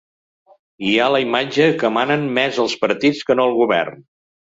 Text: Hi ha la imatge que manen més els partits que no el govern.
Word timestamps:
Hi 0.87 0.93
ha 1.01 1.09
la 1.15 1.19
imatge 1.25 1.67
que 1.83 1.91
manen 1.97 2.23
més 2.39 2.57
els 2.65 2.73
partits 2.87 3.21
que 3.29 3.37
no 3.41 3.47
el 3.51 3.55
govern. 3.61 4.01